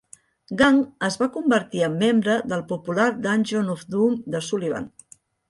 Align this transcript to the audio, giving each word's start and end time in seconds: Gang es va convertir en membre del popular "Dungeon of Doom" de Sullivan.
Gang 0.59 0.77
es 1.07 1.17
va 1.23 1.27
convertir 1.35 1.83
en 1.87 1.99
membre 2.05 2.39
del 2.55 2.65
popular 2.73 3.07
"Dungeon 3.27 3.71
of 3.75 3.85
Doom" 3.93 4.19
de 4.37 4.43
Sullivan. 4.49 4.91